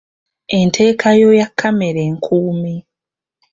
[0.57, 2.75] Enteekayo ya kkamera enkuumi.